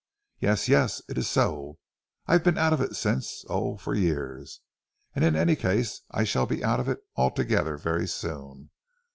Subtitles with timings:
[0.39, 0.67] "Yes!
[0.67, 1.03] Yes!
[1.07, 1.77] It is so.
[2.25, 4.61] I've been out of it since oh, for years!
[5.13, 6.01] And in any case...
[6.09, 7.01] I shall be out of it...
[7.15, 8.71] altogether very soon.